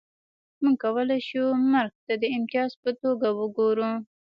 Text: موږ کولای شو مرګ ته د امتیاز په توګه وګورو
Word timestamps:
موږ 0.63 0.75
کولای 0.83 1.19
شو 1.27 1.43
مرګ 1.71 1.93
ته 2.05 2.13
د 2.21 2.23
امتیاز 2.37 2.71
په 2.81 2.89
توګه 3.01 3.27
وګورو 3.39 3.89